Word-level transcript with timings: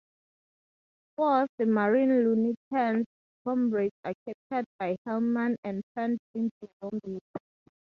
Four 1.15 1.43
of 1.43 1.49
the 1.59 1.67
marine 1.67 2.09
lieutenant's 2.23 3.05
comrades 3.43 3.93
are 4.03 4.15
captured 4.27 4.65
by 4.79 4.95
Hellman 5.05 5.57
and 5.63 5.83
turned 5.95 6.17
into 6.33 6.67
zombies. 6.79 7.21